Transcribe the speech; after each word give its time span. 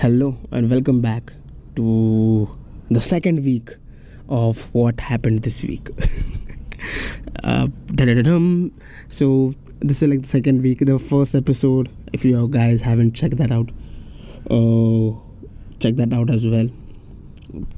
Hello 0.00 0.36
and 0.52 0.70
welcome 0.70 1.00
back 1.00 1.32
to 1.74 2.48
the 2.88 3.00
second 3.00 3.44
week 3.44 3.70
of 4.28 4.60
what 4.72 5.00
happened 5.00 5.42
this 5.42 5.60
week. 5.64 5.88
uh, 7.42 7.66
so 9.08 9.54
this 9.80 10.00
is 10.00 10.08
like 10.08 10.22
the 10.22 10.28
second 10.28 10.62
week. 10.62 10.86
The 10.86 11.00
first 11.00 11.34
episode, 11.34 11.90
if 12.12 12.24
you 12.24 12.46
guys 12.46 12.80
haven't 12.80 13.14
checked 13.14 13.38
that 13.38 13.50
out, 13.50 13.70
uh, 14.48 15.18
check 15.80 15.96
that 15.96 16.12
out 16.12 16.30
as 16.30 16.46
well. 16.46 16.68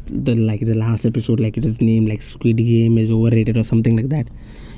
The 0.08 0.34
like 0.34 0.60
the 0.60 0.74
last 0.74 1.06
episode, 1.06 1.40
like 1.40 1.56
it 1.56 1.64
is 1.64 1.80
named 1.80 2.10
like 2.10 2.20
Squid 2.20 2.58
Game 2.58 2.98
is 2.98 3.10
overrated 3.10 3.56
or 3.56 3.64
something 3.64 3.96
like 3.96 4.10
that. 4.10 4.28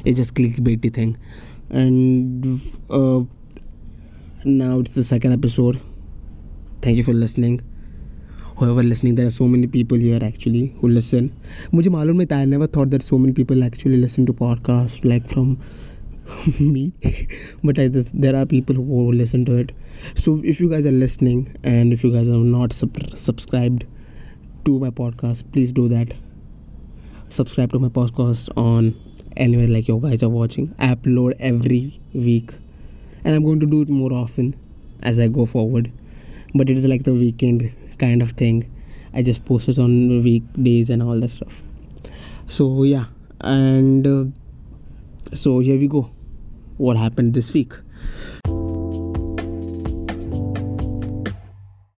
It's 0.05 0.17
just 0.17 0.35
clickbaity 0.35 0.95
thing, 0.95 1.19
and 1.71 2.61
uh, 2.89 3.23
now 4.45 4.79
it's 4.79 4.93
the 4.93 5.03
second 5.03 5.33
episode 5.33 5.83
thank 6.82 6.98
you 6.98 7.04
for 7.04 7.14
listening 7.14 7.62
whoever 8.58 8.84
listening 8.84 9.16
there 9.16 9.28
are 9.28 9.36
so 9.38 9.48
many 9.48 9.68
people 9.68 9.98
here 9.98 10.20
actually 10.28 10.62
who 10.82 10.90
listen 10.94 11.30
मुझे 11.74 11.90
मालूम 11.96 12.18
नहीं 12.18 12.28
था 12.28 12.40
I 12.44 12.46
never 12.54 12.68
thought 12.76 12.94
that 12.94 13.04
so 13.08 13.18
many 13.26 13.34
people 13.40 13.64
actually 13.66 13.98
listen 14.04 14.26
to 14.30 14.34
podcasts 14.40 15.04
like 15.12 15.28
from 15.34 15.52
me 16.60 16.94
but 17.64 17.80
I 17.80 17.88
just, 17.88 18.20
there 18.22 18.36
are 18.36 18.46
people 18.46 18.76
who 18.76 19.12
listen 19.12 19.46
to 19.50 19.58
it 19.58 19.74
so 20.24 20.42
if 20.44 20.60
you 20.60 20.70
guys 20.70 20.88
are 20.92 20.96
listening 21.04 21.44
and 21.64 21.94
if 21.98 22.04
you 22.04 22.12
guys 22.16 22.32
are 22.38 22.40
not 22.56 22.74
sub- 22.74 22.98
subscribed 23.26 23.86
to 24.66 24.80
my 24.80 24.90
podcast 25.02 25.44
please 25.52 25.72
do 25.82 25.88
that 25.90 26.14
subscribe 27.30 27.72
to 27.74 27.80
my 27.86 27.90
podcast 28.00 28.50
on 28.58 28.90
anywhere 29.36 29.68
like 29.68 29.88
you 29.88 30.00
guys 30.08 30.24
are 30.24 30.34
watching 30.40 30.74
I 30.80 30.94
upload 30.96 31.38
every 31.52 32.02
week 32.14 32.54
and 33.24 33.36
I'm 33.36 33.44
going 33.44 33.60
to 33.60 33.72
do 33.78 33.84
it 33.84 33.90
more 33.90 34.12
often 34.14 34.56
as 35.04 35.20
I 35.20 35.28
go 35.28 35.46
forward 35.46 35.92
but 36.55 36.71
it 36.71 36.79
is 36.79 36.85
like 36.85 37.05
the 37.05 37.13
weekend 37.13 37.73
kind 37.99 38.23
of 38.23 38.33
thing. 38.33 38.71
I 39.15 39.23
just 39.23 39.45
post 39.45 39.69
it 39.69 39.79
on 39.79 40.23
weekdays 40.23 40.91
and 40.91 41.03
all 41.03 41.19
that 41.21 41.31
stuff. 41.31 41.63
So 42.49 42.83
yeah. 42.83 43.07
And 43.41 44.07
uh, 44.07 44.25
so 45.35 45.59
here 45.59 45.79
we 45.79 45.89
go. 45.89 46.11
What 46.77 46.97
happened 46.97 47.35
this 47.35 47.53
week? 47.53 47.73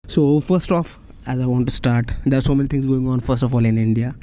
So 0.08 0.41
first 0.41 0.70
off 0.70 0.98
as 1.27 1.41
i 1.41 1.46
want 1.46 1.66
to 1.66 1.74
start 1.74 2.12
there 2.27 2.39
are 2.39 2.42
so 2.42 2.55
many 2.55 2.68
things 2.68 2.84
going 2.84 3.08
on 3.08 3.18
first 3.18 3.42
of 3.42 3.55
all 3.55 3.64
in 3.64 3.78
india. 3.78 4.14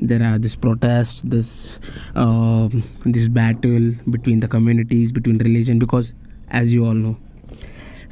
There 0.00 0.22
are 0.22 0.38
this 0.38 0.56
protest 0.56 1.28
this 1.28 1.78
um, 2.14 2.82
this 3.04 3.28
battle 3.28 3.92
between 4.10 4.40
the 4.40 4.48
communities 4.48 5.12
between 5.12 5.38
religion 5.38 5.78
because 5.78 6.12
as 6.48 6.72
you 6.72 6.84
all 6.86 6.94
know 6.94 7.16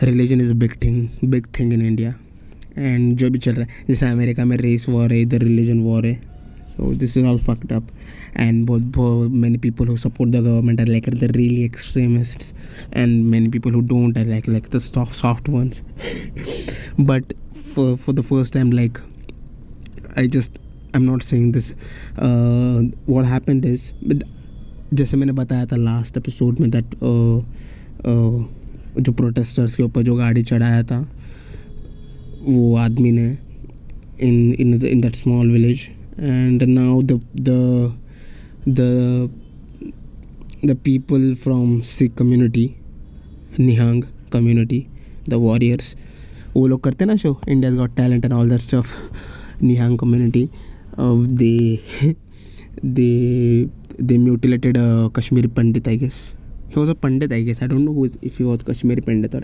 religion 0.04 0.42
is 0.42 0.54
big 0.54 0.72
thing 0.84 1.08
big 1.26 1.48
thing 1.60 1.74
in 1.74 1.86
India 1.86 2.16
and 2.78 3.16
जो 3.18 3.30
भी 3.30 3.40
चल 3.40 3.54
रहा 3.54 3.66
है 3.66 3.86
जैसे 3.88 4.06
America 4.06 4.46
में 4.46 4.58
race 4.58 4.90
war 4.90 5.14
है 5.14 5.22
इधर 5.22 5.42
religion 5.44 5.80
war 5.80 6.06
है 6.06 6.32
so 6.72 6.94
this 6.94 7.16
is 7.18 7.26
all 7.26 7.38
fucked 7.38 7.72
up 7.72 7.84
and 8.36 8.66
both, 8.66 8.82
both 8.82 9.30
many 9.30 9.58
people 9.58 9.86
who 9.86 9.98
support 9.98 10.32
the 10.32 10.42
government 10.42 10.80
are 10.80 10.86
like 10.86 11.06
the 11.06 11.28
really 11.36 11.64
extremists 11.66 12.54
and 12.94 13.30
many 13.30 13.50
people 13.50 13.72
who 13.72 13.82
don't 13.82 14.18
are 14.18 14.24
like 14.24 14.48
like 14.48 14.70
the 14.70 14.80
soft, 14.80 15.14
soft 15.14 15.50
ones 15.50 15.82
but 16.98 17.34
for 17.74 17.98
for 17.98 18.14
the 18.14 18.24
first 18.24 18.54
time 18.54 18.72
like 18.72 19.02
i 20.16 20.28
just 20.28 20.52
i'm 20.94 21.06
not 21.06 21.24
saying 21.24 21.52
this 21.52 21.74
uh, 22.18 22.82
what 23.06 23.26
happened 23.26 23.66
is 23.66 23.92
but 24.04 24.24
जैसे 24.94 25.18
मैंने 25.18 25.32
बताया 25.34 25.66
था 25.66 25.76
last 25.76 26.18
episode 26.18 26.60
में 26.60 26.70
that 26.72 26.96
जो 28.99 29.13
protesters 29.13 29.75
के 29.77 29.83
ऊपर 29.83 30.03
जो 30.03 30.15
गाड़ी 30.17 30.43
चढ़ाया 30.43 30.83
था 30.83 30.99
वो 32.43 32.75
आदमी 32.77 33.13
ने 33.13 33.27
in 34.21 34.53
in 34.61 34.75
in 34.87 35.01
that 35.01 35.17
small 35.17 35.51
village 35.53 35.89
and 36.21 36.63
now 36.63 37.03
the 37.03 37.21
the 37.41 37.51
the 38.69 39.31
the 40.67 40.77
people 40.85 41.35
from 41.43 41.81
Sikh 41.93 42.15
community 42.19 42.71
Nihang 43.61 44.03
community 44.33 44.85
the 45.29 45.35
warriors 45.47 45.95
वो 46.57 46.67
लोग 46.67 46.83
करते 46.85 47.05
ना 47.05 47.17
show 47.17 47.39
India 47.49 47.71
got 47.73 47.97
talent 47.97 48.25
and 48.25 48.35
all 48.35 48.51
that 48.51 48.61
stuff 48.61 49.63
Nihang 49.63 49.99
community 49.99 50.49
they 50.99 52.15
they 52.85 53.11
they 53.99 54.19
mutilated 54.19 54.77
a 54.77 55.11
Kashmiri 55.13 55.49
Pandit, 55.49 55.89
I 55.89 55.97
He 56.77 56.81
was 56.81 56.91
a 56.91 56.95
Pandit, 56.95 57.33
I 57.33 57.41
guess. 57.41 57.63
I 57.63 57.67
don't 57.69 57.87
know 57.87 57.93
who 57.95 58.05
is, 58.05 58.19
if 58.21 58.37
he 58.37 58.45
was 58.45 58.63
Kashmiri 58.63 59.01
Pandit 59.01 59.35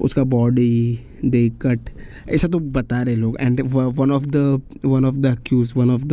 उसका 0.00 0.22
body 0.32 0.98
they 1.24 1.48
cut 1.62 1.88
ऐसा 2.30 2.48
तो 2.48 2.58
बता 2.74 3.00
रहे 3.02 3.14
लोग. 3.16 3.36
And 3.40 3.60
one 3.72 4.10
of 4.12 4.26
the 4.26 4.60
one 4.84 5.04
of 5.04 5.16
the 5.16 5.26
accused 5.26 5.72
one 5.76 5.90
of 5.90 6.02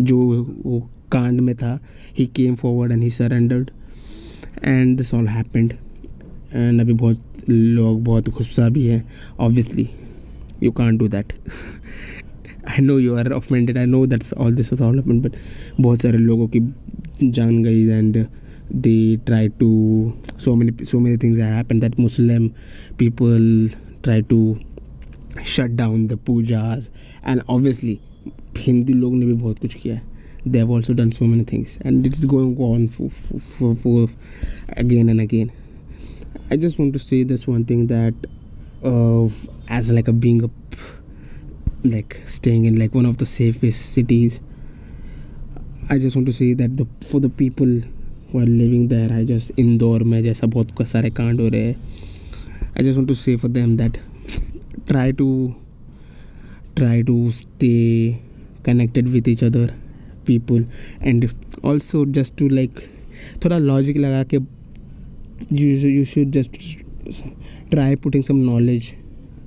जो 0.00 0.18
वो 0.64 0.80
कांड 1.12 1.40
में 1.40 1.54
था 1.56 1.78
ही 2.18 2.26
came 2.36 2.54
forward 2.62 2.92
and 2.92 3.02
he 3.02 3.10
surrendered 3.10 3.70
and 4.64 4.96
this 4.96 5.14
all 5.14 5.28
happened 5.28 5.72
and 6.52 6.80
अभी 6.80 6.92
बहुत 6.92 7.20
लोग 7.48 8.02
बहुत 8.04 8.28
गुस्सा 8.38 8.68
भी 8.68 8.86
है. 8.86 9.04
Obviously 9.38 9.88
you 10.62 10.70
can't 10.72 10.98
do 10.98 11.08
that 11.08 11.32
I 12.69 12.83
know 12.85 12.97
you 12.99 13.15
are 13.15 13.31
offended 13.33 13.77
I 13.77 13.85
know 13.85 14.05
that's 14.07 14.33
all 14.33 14.55
this 14.55 14.73
is 14.73 14.81
all 14.81 14.95
happened 14.99 15.21
but 15.23 15.35
बहुत 15.81 16.01
सारे 16.01 16.17
लोगों 16.17 16.47
की 16.55 16.59
जान 17.23 17.63
गई 17.63 17.85
and 17.87 18.25
they 18.83 19.19
try 19.25 19.47
to 19.59 19.67
so 20.43 20.55
many 20.55 20.85
so 20.91 20.99
many 20.99 21.17
things 21.17 21.37
have 21.37 21.51
happened 21.55 21.83
that 21.83 21.97
muslim 22.03 22.47
people 23.01 23.43
try 24.07 24.21
to 24.21 24.39
shut 25.43 25.75
down 25.81 26.07
the 26.07 26.17
pujas 26.29 26.89
and 27.23 27.43
obviously 27.47 27.93
hindi 28.65 28.95
log 29.03 29.13
ne 29.19 29.25
bhi 29.25 29.37
bahut 29.43 29.61
kuch 29.65 29.77
kiya 29.83 29.97
hai 29.97 30.51
they 30.53 30.59
have 30.59 30.69
also 30.69 30.93
done 30.93 31.11
so 31.11 31.25
many 31.25 31.43
things 31.43 31.77
and 31.81 32.05
it's 32.05 32.23
going 32.25 32.55
on 32.57 32.87
for, 32.87 33.09
for, 33.57 33.75
for 33.75 34.07
again 34.77 35.09
and 35.09 35.19
again 35.19 35.51
i 36.51 36.57
just 36.65 36.79
want 36.79 36.93
to 36.93 36.99
say 36.99 37.23
this 37.23 37.47
one 37.47 37.65
thing 37.65 37.87
that 37.87 38.27
uh, 38.83 39.27
as 39.67 39.89
like 39.91 40.07
a 40.07 40.13
being 40.13 40.43
a 40.43 40.49
like 41.84 42.22
staying 42.26 42.66
in 42.66 42.76
like 42.76 42.94
one 42.94 43.06
of 43.06 43.16
the 43.16 43.26
safest 43.26 43.92
cities. 43.92 44.40
I 45.88 45.98
just 45.98 46.14
want 46.14 46.26
to 46.26 46.32
say 46.32 46.52
that 46.54 46.76
the 46.76 46.86
for 47.06 47.20
the 47.20 47.28
people 47.30 47.80
who 48.30 48.38
are 48.38 48.46
living 48.46 48.86
there 48.88 49.12
i 49.12 49.24
just 49.24 49.50
Indore 49.56 50.04
में 50.04 50.22
जैसा 50.22 50.46
बहुत 50.46 50.88
सारे 50.88 51.10
कांड 51.10 51.40
हो 51.40 51.48
रहे 51.54 51.74
I 52.76 52.82
just 52.82 52.98
want 52.98 53.08
to 53.08 53.14
say 53.14 53.36
for 53.36 53.48
them 53.48 53.76
that 53.78 53.98
try 54.86 55.10
to 55.20 55.54
try 56.76 57.02
to 57.02 57.32
stay 57.32 58.20
connected 58.62 59.12
with 59.12 59.26
each 59.26 59.42
other 59.42 59.74
people 60.24 60.62
and 61.00 61.34
also 61.64 62.04
just 62.04 62.36
to 62.36 62.48
like 62.48 62.80
थोड़ा 63.44 63.58
logic 63.58 63.96
लगा 63.96 64.22
के 64.34 64.38
you 65.50 66.04
should 66.04 66.32
just 66.32 66.56
try 67.74 67.94
putting 68.06 68.22
some 68.22 68.44
knowledge 68.46 68.94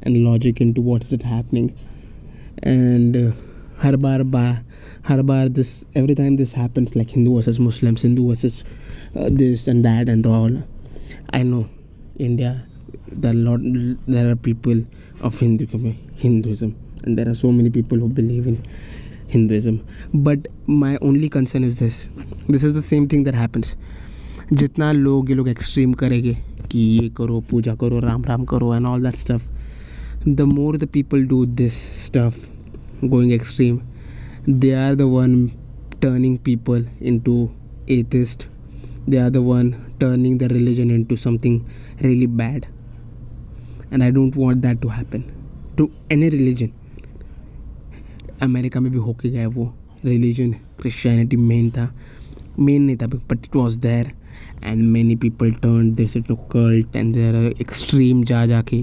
and 0.01 0.23
logic 0.27 0.61
into 0.67 0.81
what 0.81 1.03
is 1.03 1.13
it 1.13 1.21
happening 1.21 1.73
and 2.62 3.16
uh, 3.16 3.30
हर 3.82 3.96
बार 3.96 4.22
बा 4.34 4.44
हर 5.08 5.20
बार 5.22 5.48
this 5.56 5.84
every 5.94 6.14
time 6.20 6.36
this 6.36 6.52
happens 6.52 6.96
like 6.96 7.10
Hindu 7.10 7.34
versus 7.34 7.60
Muslims 7.60 8.02
Hindu 8.02 8.28
versus 8.28 8.64
uh, 9.16 9.28
this 9.30 9.68
and 9.68 9.84
that 9.84 10.08
and 10.08 10.26
all 10.26 10.56
I 11.30 11.42
know 11.42 11.66
India 12.18 12.66
there 13.12 13.30
are 13.30 13.34
lot 13.34 13.60
there 14.06 14.30
are 14.30 14.36
people 14.48 14.82
of 15.20 15.38
Hindu 15.38 15.66
Hinduism 16.24 16.74
and 17.04 17.16
there 17.16 17.28
are 17.28 17.36
so 17.36 17.52
many 17.52 17.70
people 17.70 17.98
who 17.98 18.08
believe 18.08 18.48
in 18.48 18.58
Hinduism 19.28 19.78
but 20.12 20.48
my 20.66 20.98
only 21.00 21.28
concern 21.28 21.62
is 21.62 21.76
this 21.76 22.08
this 22.48 22.64
is 22.64 22.74
the 22.74 22.82
same 22.82 23.08
thing 23.08 23.24
that 23.30 23.34
happens 23.44 23.74
जितना 24.52 24.92
लोग 24.92 25.30
ये 25.30 25.34
लोग 25.36 25.48
extreme 25.48 25.92
करेंगे 26.02 26.36
कि 26.72 26.78
ये 26.78 27.08
करो 27.16 27.40
पूजा 27.50 27.74
करो 27.80 27.98
राम 28.00 28.24
राम 28.24 28.44
करो 28.52 28.74
and 28.74 28.86
all 28.86 29.02
that 29.02 29.16
stuff 29.24 30.28
the 30.28 30.40
more 30.52 30.76
the 30.76 30.86
people 30.92 31.26
do 31.32 31.44
this 31.60 31.74
stuff 32.04 32.46
going 33.12 33.30
extreme 33.36 33.76
they 34.62 34.72
are 34.82 34.94
the 34.94 35.06
one 35.12 35.34
turning 36.02 36.34
people 36.48 36.82
into 37.10 37.34
atheist 37.88 38.46
they 39.06 39.18
are 39.18 39.30
the 39.30 39.42
one 39.42 39.68
turning 40.00 40.38
the 40.38 40.48
religion 40.48 40.90
into 40.90 41.16
something 41.16 41.56
really 42.00 42.26
bad 42.42 42.66
and 43.90 44.02
i 44.02 44.10
don't 44.10 44.36
want 44.36 44.62
that 44.62 44.80
to 44.82 44.88
happen 44.98 45.24
to 45.78 45.90
any 46.10 46.30
religion 46.38 46.72
America 48.42 48.80
में 48.80 48.90
भी 48.92 48.98
होके 49.04 49.28
गया 49.30 49.46
वो 49.48 49.64
religion 50.04 50.50
Christianity 50.80 51.36
main 51.36 51.70
था 51.76 51.86
main 52.58 52.82
नहीं 52.82 52.96
था 52.96 53.06
but 53.06 53.44
it 53.44 53.56
was 53.56 53.76
there 53.86 54.12
and 54.64 54.82
many 54.92 55.16
people 55.24 55.50
turn 55.62 55.90
this 55.94 56.16
to 56.28 56.36
cult 56.52 56.96
and 56.96 57.12
there 57.14 57.34
extreme 57.60 58.22
जा 58.30 58.44
जाके 58.52 58.76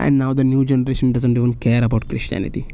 and 0.00 0.16
now 0.18 0.34
the 0.34 0.40
new 0.52 0.64
generation 0.72 1.12
doesn't 1.12 1.36
even 1.36 1.52
care 1.62 1.82
about 1.82 2.08
Christianity 2.08 2.64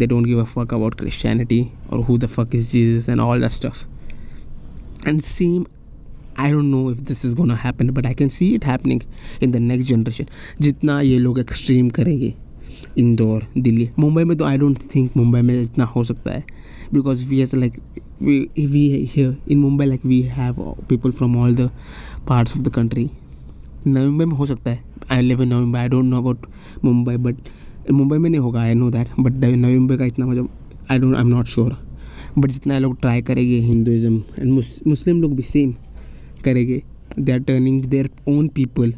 they 0.00 0.06
don't 0.06 0.28
give 0.30 0.38
a 0.38 0.46
fuck 0.46 0.72
about 0.72 0.96
christianity 1.02 1.60
or 1.90 2.02
who 2.02 2.18
the 2.18 2.28
fuck 2.28 2.54
is 2.54 2.70
jesus 2.72 3.08
and 3.08 3.20
all 3.20 3.38
that 3.40 3.52
stuff. 3.52 3.84
And 5.04 5.22
same 5.24 5.66
i 6.36 6.50
don't 6.50 6.70
know 6.70 6.88
if 6.90 6.98
this 7.10 7.24
is 7.24 7.34
going 7.34 7.48
to 7.48 7.54
happen 7.56 7.92
but 7.98 8.06
i 8.06 8.14
can 8.14 8.30
see 8.38 8.54
it 8.54 8.64
happening 8.64 9.02
in 9.40 9.52
the 9.52 9.60
next 9.60 9.86
generation. 9.86 10.28
jitna 10.60 10.96
ye 11.10 11.18
log 11.18 11.38
extreme 11.38 11.90
karenge 11.90 12.34
Indore 13.02 13.42
delhi 13.66 13.86
mumbai 14.04 14.26
me 14.30 14.36
to 14.40 14.44
i 14.44 14.56
don't 14.62 14.82
think 14.94 15.14
mumbai 15.20 15.42
me 15.50 15.54
itna 15.66 15.86
ho 15.92 16.02
sakta 16.10 16.32
hai 16.36 16.42
because 16.96 17.24
we 17.30 17.40
as 17.44 17.54
like 17.62 17.78
we 18.28 18.34
we 18.74 18.82
here 19.14 19.32
in 19.46 19.62
mumbai 19.66 19.86
like 19.92 20.04
we 20.12 20.18
have 20.40 20.58
people 20.92 21.12
from 21.20 21.36
all 21.42 21.56
the 21.62 21.70
parts 22.32 22.58
of 22.58 22.64
the 22.68 22.74
country 22.78 23.06
november 23.84 24.26
mein 24.26 24.36
ho 24.40 24.50
sakta 24.52 24.74
hai 24.74 25.18
i 25.18 25.22
live 25.28 25.44
in 25.46 25.56
Mumbai. 25.56 25.80
i 25.86 25.88
don't 25.94 26.10
know 26.10 26.22
about 26.24 26.46
mumbai 26.88 27.16
but 27.28 27.36
Mumbai 27.92 28.18
में 28.18 28.28
नहीं 28.30 28.40
होगा 28.40 28.60
I 28.60 28.74
know 28.74 28.90
that 28.90 29.08
but 29.18 29.32
Navi 29.32 29.78
Mumbai 29.78 29.96
का 29.96 30.04
इतना 30.04 30.26
मतलब 30.26 30.48
I 30.90 30.98
don't 30.98 31.14
I 31.16 31.20
am 31.20 31.28
not 31.28 31.46
sure 31.48 31.76
but 32.38 32.50
जितना 32.50 32.78
लोग 32.78 33.00
try 33.00 33.22
करेंगे 33.22 33.58
Hinduism 33.66 34.16
and 34.38 34.52
Muslim 34.86 35.20
लोग 35.22 35.34
भी 35.36 35.42
सेम 35.42 35.74
करेंगे. 36.44 36.82
They 37.18 37.32
are 37.32 37.38
turning 37.40 37.84
their 37.84 38.10
own 38.28 38.48
people 38.54 38.94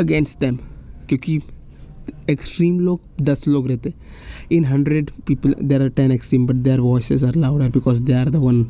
against 0.00 0.38
them 0.40 0.56
क्योंकि 1.08 1.38
एक्सट्रीम 2.30 2.80
लोग, 2.80 3.00
दस 3.22 3.46
लोग 3.48 3.68
रहते 3.68 3.92
in 4.52 4.64
hundred 4.64 5.10
people 5.26 5.54
there 5.62 5.82
are 5.82 5.88
ten 5.96 6.12
extreme 6.12 6.46
but 6.46 6.54
their 6.66 6.80
voices 6.80 7.24
are 7.24 7.36
louder 7.36 7.70
because 7.70 8.02
they 8.02 8.12
are 8.12 8.30
the 8.30 8.36
one 8.44 8.66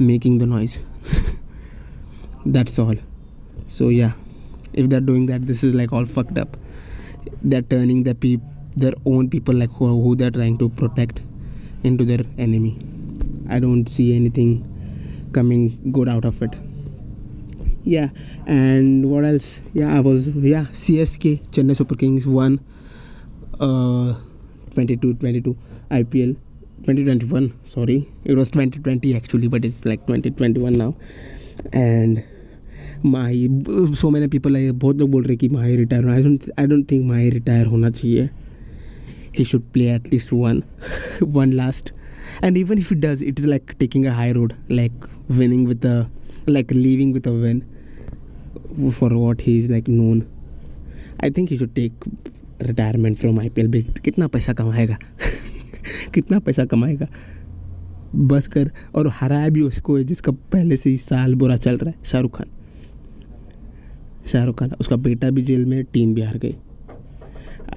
making 0.00 0.40
the 0.40 0.42
noise 0.54 0.78
that's 2.48 2.80
all 2.80 2.98
so, 3.68 3.88
yeah. 3.88 4.12
If 4.72 4.88
they're 4.90 5.00
doing 5.00 5.26
that, 5.26 5.46
this 5.46 5.62
is 5.64 5.74
like 5.74 5.92
all 5.92 6.04
fucked 6.06 6.36
up. 6.38 6.56
They're 7.42 7.62
turning 7.62 8.02
their 8.02 8.14
peop 8.14 8.40
their 8.76 8.92
own 9.06 9.28
people 9.30 9.54
like 9.54 9.70
who, 9.70 10.02
who 10.02 10.14
they're 10.14 10.30
trying 10.30 10.58
to 10.58 10.68
protect 10.68 11.20
into 11.82 12.04
their 12.04 12.20
enemy. 12.38 12.78
I 13.48 13.58
don't 13.58 13.86
see 13.88 14.14
anything 14.14 15.30
coming 15.32 15.92
good 15.92 16.08
out 16.08 16.24
of 16.24 16.42
it. 16.42 16.54
Yeah 17.84 18.10
and 18.46 19.10
what 19.10 19.24
else? 19.24 19.60
Yeah 19.72 19.94
i 19.96 20.00
was 20.00 20.26
yeah 20.28 20.66
csk 20.72 21.40
chennai 21.52 21.76
super 21.76 21.94
kings 21.94 22.26
won 22.26 22.58
uh 23.60 24.14
22 24.74 25.14
22 25.14 25.56
ipl 25.90 26.36
2021 26.86 27.58
sorry. 27.64 28.08
It 28.24 28.34
was 28.34 28.50
2020 28.50 29.16
actually 29.16 29.48
but 29.48 29.64
it's 29.64 29.84
like 29.84 30.06
2021 30.06 30.72
now. 30.74 30.94
And 31.72 32.22
Mahi 33.06 33.48
so 33.70 34.10
many 34.10 34.26
people 34.26 34.56
I 34.56 34.70
बहुत 34.70 34.96
लोग 34.96 35.10
बोल 35.10 35.22
रहे 35.22 35.36
कि 35.36 35.48
Mahi 35.48 35.76
retire 35.76 36.02
होना। 36.02 36.14
I 36.14 36.22
don't 36.22 36.40
I 36.58 36.66
don't 36.66 36.90
think 36.90 37.04
Mahi 37.04 37.30
retire 37.30 37.66
होना 37.66 37.90
चाहिए। 37.90 38.30
He 39.38 39.44
should 39.44 39.62
play 39.72 39.90
at least 39.94 40.32
one 40.32 40.62
one 41.22 41.52
last 41.52 41.92
and 42.44 42.56
even 42.56 42.78
if 42.78 42.94
it 42.94 43.00
does 43.00 43.22
it 43.22 43.40
is 43.40 43.46
like 43.48 43.72
taking 43.78 44.04
a 44.04 44.10
high 44.10 44.32
road 44.32 44.52
like 44.70 44.92
winning 45.30 45.68
with 45.68 45.86
a 45.86 46.04
like 46.48 46.72
living 46.72 47.14
with 47.14 47.28
a 47.28 47.30
win 47.30 47.62
for 48.90 49.12
what 49.12 49.42
he 49.46 49.58
is 49.58 49.70
like 49.70 49.88
known 49.88 50.22
I 51.24 51.30
think 51.30 51.50
he 51.50 51.58
should 51.58 51.74
take 51.74 51.92
retirement 52.62 53.16
from 53.16 53.40
I 53.40 53.48
P 53.48 53.60
L 53.60 53.82
कितना 53.82 54.26
पैसा 54.26 54.52
कमाएगा? 54.52 54.98
कितना 56.14 56.38
पैसा 56.38 56.64
कमाएगा? 56.64 57.06
बस 58.14 58.46
कर 58.48 58.70
और 58.94 59.10
हराया 59.14 59.48
भी 59.48 59.60
उसको, 59.60 60.02
जिसका 60.02 60.32
पहले 60.32 60.76
से 60.76 60.90
ही 60.90 60.96
साल 60.96 61.34
बुरा 61.34 61.56
चल 61.56 61.76
रहा 61.76 61.90
है, 61.90 61.94
शाहरुख 62.04 62.38
खान। 62.38 62.46
शाहरुख 64.26 64.58
खान, 64.58 64.72
उसका 64.80 64.96
बेटा 64.98 65.30
भी 65.30 65.42
जेल 65.42 65.64
में, 65.66 65.82
टीम 65.92 66.14
भी 66.14 66.22
हार 66.22 66.38
गई। 66.38 66.54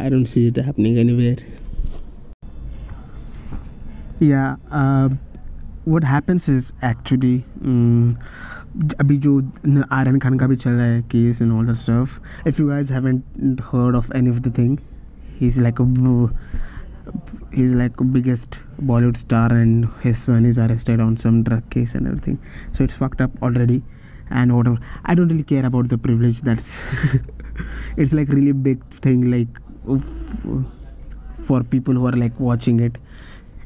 I 0.01 0.09
don't 0.09 0.27
see 0.27 0.45
it 0.47 0.59
happening 0.59 0.97
anywhere 0.97 1.45
yeah 4.23 4.43
what 5.87 6.05
happens 6.05 6.49
is 6.49 6.71
actually 6.85 7.35
अभी 8.99 9.17
जो 9.17 9.39
आर्यन 9.91 10.19
खान 10.19 10.37
का 10.39 10.47
भी 10.47 10.55
चल 10.55 10.71
रहा 10.71 10.85
है 10.85 11.01
case 11.11 11.41
in 11.41 11.51
all 11.51 11.67
the 11.67 11.73
stuff 11.75 12.47
if 12.47 12.61
you 12.61 12.67
guys 12.67 12.91
haven't 12.91 13.61
heard 13.63 13.95
of 13.95 14.11
any 14.15 14.29
of 14.29 14.39
the 14.39 14.57
thing 14.57 14.77
he 15.39 15.47
is 15.47 15.61
like 15.61 15.81
a 15.81 15.85
he 17.55 17.63
is 17.63 17.75
like 17.77 18.01
biggest 18.03 18.55
Bollywood 18.81 19.15
star 19.17 19.55
and 19.55 19.87
his 20.03 20.15
son 20.15 20.45
is 20.45 20.61
arrested 20.61 21.01
on 21.01 21.15
some 21.15 21.41
drug 21.43 21.61
case 21.71 21.95
and 21.95 22.07
everything 22.07 22.37
so 22.77 22.83
it's 22.83 22.95
fucked 22.95 23.21
up 23.21 23.43
already 23.43 23.81
and 24.30 24.54
whatever 24.56 24.78
i 25.04 25.14
don't 25.14 25.28
really 25.28 25.48
care 25.52 25.64
about 25.66 25.88
the 25.88 25.98
privilege 25.98 26.40
that's 26.40 26.70
it's 27.96 28.12
like 28.12 28.28
really 28.28 28.52
big 28.52 28.84
thing 29.06 29.30
like 29.30 29.48
for 31.48 31.62
people 31.62 31.94
who 31.94 32.06
are 32.06 32.16
like 32.24 32.38
watching 32.40 32.80
it 32.80 32.98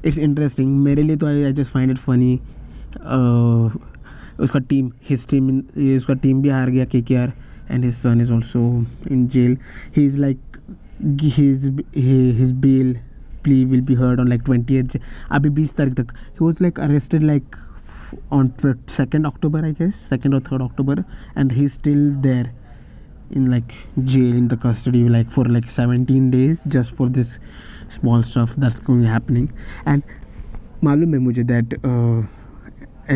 it's 0.02 0.18
interesting 0.28 0.76
मेरे 0.84 1.02
लिए 1.02 1.16
तो 1.16 1.26
I, 1.26 1.48
I 1.48 1.52
just 1.52 1.70
find 1.70 1.90
it 1.90 1.98
funny 1.98 2.40
uh, 3.00 3.70
उसका 4.40 4.58
team 4.72 4.90
his 5.10 5.26
team 5.32 5.48
उसका 5.96 6.14
team 6.24 6.42
भी 6.42 6.48
हार 6.48 6.70
गया 6.70 6.84
के 6.94 7.32
and 7.70 7.84
his 7.84 7.96
son 7.96 8.20
is 8.20 8.30
also 8.30 8.60
in 9.10 9.28
jail 9.28 9.56
he's 9.94 10.16
like 10.16 10.38
his 11.20 11.70
his 11.92 12.52
bail 12.52 12.94
plea 13.42 13.64
will 13.64 13.82
be 13.82 13.94
heard 13.94 14.20
on 14.20 14.28
like 14.28 14.44
20th 14.44 14.96
अभी 15.30 15.50
20 15.50 15.76
तारीख 15.76 15.94
तक 15.94 16.12
he 16.38 16.46
was 16.46 16.60
like 16.66 16.78
arrested 16.88 17.22
like 17.32 17.58
on 18.30 18.50
2nd 18.50 19.26
October, 19.26 19.64
I 19.64 19.72
guess, 19.72 20.10
2nd 20.10 20.34
or 20.34 20.40
3rd 20.40 20.62
October, 20.62 21.04
and 21.36 21.52
he's 21.52 21.74
still 21.74 22.14
there 22.20 22.52
in 23.30 23.50
like 23.50 23.74
jail 24.04 24.34
in 24.34 24.48
the 24.48 24.56
custody 24.56 25.08
like 25.08 25.30
for 25.30 25.44
like 25.44 25.70
17 25.70 26.30
days 26.30 26.62
just 26.66 26.96
for 26.96 27.08
this 27.08 27.38
small 27.90 28.22
stuff 28.22 28.54
that's 28.56 28.78
going 28.78 29.02
happening 29.02 29.52
and 29.84 30.02
malum 30.80 31.12
hai 31.12 31.18
mujhe 31.18 31.46
that 31.50 31.74
uh, 31.84 32.22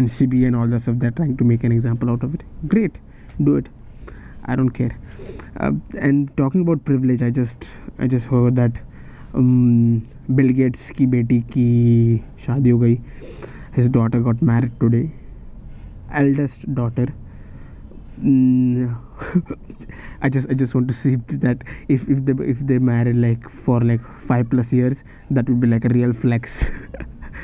ncb 0.01 0.47
and 0.47 0.55
all 0.55 0.67
that 0.67 0.83
stuff 0.83 0.99
they're 0.99 1.17
trying 1.23 1.37
to 1.39 1.45
make 1.45 1.65
an 1.65 1.73
example 1.73 2.11
out 2.11 2.23
of 2.23 2.35
it 2.35 2.45
great 2.69 2.99
do 3.43 3.57
it 3.57 3.71
i 4.45 4.55
don't 4.55 4.71
care 4.71 4.99
uh, 5.61 5.73
and 5.99 6.37
talking 6.37 6.61
about 6.61 6.85
privilege 6.85 7.23
i 7.23 7.31
just 7.31 7.69
i 7.99 8.07
just 8.07 8.27
heard 8.27 8.55
that 8.57 8.83
um, 9.35 10.03
Bill 10.31 10.51
gets 10.55 10.91
की 10.97 11.07
बेटी 11.13 11.41
की 11.53 11.65
शादी 12.47 12.71
हो 12.71 12.79
गई 12.79 12.99
his 13.78 13.90
daughter 13.98 14.20
got 14.30 14.42
married 14.52 14.80
today 14.86 15.06
eldest 16.12 16.66
daughter 16.76 17.08
mm, 18.22 18.96
I 20.22 20.30
just 20.30 20.50
I 20.50 20.54
just 20.54 20.76
want 20.76 20.88
to 20.88 20.94
see 20.94 21.16
that 21.46 21.64
if 21.88 22.08
if 22.10 22.26
they 22.26 22.34
if 22.46 22.60
they 22.60 22.80
married 22.80 23.16
like 23.16 23.50
for 23.50 23.80
like 23.82 24.02
five 24.20 24.50
plus 24.50 24.74
years, 24.74 25.04
that 25.32 25.48
would 25.50 25.60
be 25.60 25.68
like 25.68 25.86
a 25.86 25.90
real 25.90 26.14
flex 26.14 26.90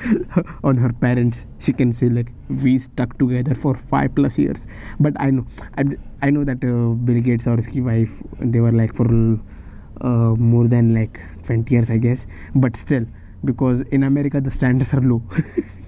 on 0.64 0.78
her 0.78 0.92
parents. 0.94 1.46
She 1.60 1.74
can 1.74 1.92
say 1.92 2.10
like 2.10 2.32
we 2.50 2.78
stuck 2.78 3.18
together 3.18 3.56
for 3.56 3.76
five 3.76 4.16
plus 4.16 4.38
years. 4.38 4.68
But 5.00 5.14
I 5.20 5.32
know 5.32 5.46
I, 5.78 5.86
I 6.22 6.30
know 6.30 6.44
that 6.44 6.64
uh, 6.64 6.94
Bill 7.10 7.22
Gates 7.22 7.48
or 7.48 7.58
his 7.58 7.70
wife 7.76 8.22
they 8.40 8.60
were 8.60 8.72
like 8.72 8.94
for 8.94 9.08
uh, 10.02 10.36
more 10.52 10.68
than 10.68 10.94
like 10.94 11.20
20 11.44 11.74
years 11.74 11.90
I 11.90 11.98
guess. 11.98 12.28
But 12.56 12.76
still, 12.78 13.06
because 13.46 13.82
in 13.82 14.04
America 14.04 14.42
the 14.42 14.52
standards 14.52 14.94
are 14.94 15.02
low. 15.02 15.22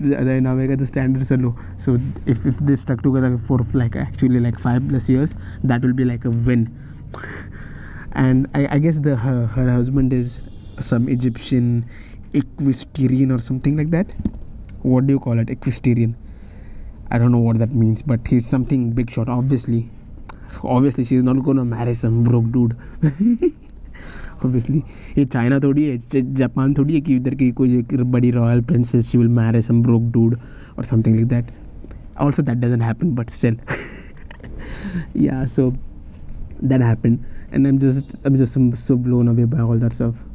in 0.00 0.46
America 0.46 0.76
the 0.76 0.86
standards 0.86 1.30
are 1.32 1.36
low 1.36 1.56
so 1.76 1.98
if, 2.26 2.44
if 2.46 2.56
they 2.58 2.76
stuck 2.76 3.02
together 3.02 3.38
for 3.38 3.58
like 3.72 3.96
actually 3.96 4.40
like 4.40 4.58
five 4.58 4.86
plus 4.88 5.08
years 5.08 5.34
that 5.64 5.82
will 5.82 5.92
be 5.92 6.04
like 6.04 6.24
a 6.24 6.30
win. 6.30 6.68
And 8.12 8.48
I, 8.54 8.76
I 8.76 8.78
guess 8.78 8.98
the 8.98 9.16
her, 9.16 9.46
her 9.46 9.70
husband 9.70 10.12
is 10.12 10.40
some 10.80 11.08
Egyptian 11.08 11.88
equestrian 12.32 13.30
or 13.30 13.38
something 13.38 13.76
like 13.76 13.90
that. 13.90 14.14
What 14.82 15.06
do 15.06 15.14
you 15.14 15.20
call 15.20 15.38
it? 15.38 15.50
Equestrian. 15.50 16.16
I 17.10 17.18
don't 17.18 17.32
know 17.32 17.38
what 17.38 17.58
that 17.58 17.74
means 17.74 18.02
but 18.02 18.26
he's 18.26 18.46
something 18.46 18.92
big 18.92 19.10
shot 19.10 19.28
obviously. 19.28 19.90
Obviously 20.62 21.04
she's 21.04 21.24
not 21.24 21.42
gonna 21.42 21.64
marry 21.64 21.94
some 21.94 22.24
broke 22.24 22.50
dude 22.52 22.76
obviously 24.44 24.82
ये 25.18 25.24
China 25.24 25.58
थोड़ी 25.60 25.84
है 25.88 26.22
Japan 26.34 26.74
थोड़ी 26.78 26.94
है 26.94 27.00
कि 27.00 27.16
इधर 27.16 27.34
की 27.34 27.50
कोई 27.60 27.78
एक 27.78 27.94
बड़ी 28.12 28.30
royal 28.30 28.60
princess 28.70 29.10
she 29.10 29.18
will 29.18 29.28
marriage 29.40 29.64
some 29.64 29.82
broke 29.82 30.02
dude 30.12 30.36
or 30.78 30.84
something 30.84 31.16
like 31.16 31.28
that 31.28 31.50
also 32.20 32.42
that 32.42 32.56
doesn't 32.56 32.82
happen 32.82 33.14
but 33.14 33.30
still 33.30 33.58
yeah 35.24 35.44
so 35.56 35.70
that 36.64 36.82
happen 36.82 37.18
and 37.52 37.66
I 37.66 37.72
am 37.72 37.78
just 37.78 38.16
I 38.16 38.30
am 38.30 38.36
just 38.36 38.58
so 38.86 38.96
blown 38.96 39.28
away 39.28 39.44
by 39.44 39.62
all 39.62 39.80
that 39.80 39.92
stuff 39.92 40.26